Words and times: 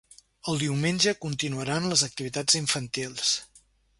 El 0.53 0.55
diumenge 0.61 1.13
continuaran 1.25 1.85
les 1.91 2.05
activitats 2.09 2.59
infantils. 2.63 3.31